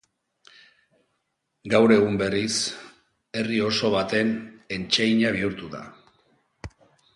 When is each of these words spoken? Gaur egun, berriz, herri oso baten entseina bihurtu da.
Gaur 1.73 1.93
egun, 1.95 2.17
berriz, 2.21 2.55
herri 3.41 3.61
oso 3.67 3.93
baten 3.97 4.33
entseina 4.79 5.37
bihurtu 5.39 5.71
da. 5.77 5.85